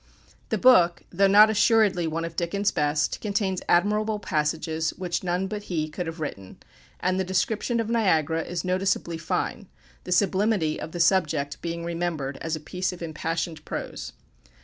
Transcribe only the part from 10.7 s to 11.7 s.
of the subject